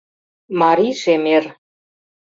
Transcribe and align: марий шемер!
марий 0.59 0.93
шемер! 1.01 1.43